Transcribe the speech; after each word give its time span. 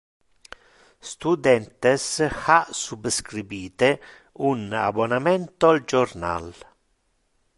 Studentes 1.09 2.05
ha 2.45 2.57
subscribite 2.79 3.91
un 4.53 4.65
abonamento 4.81 5.73
al 5.75 5.85
jornal. 5.93 6.53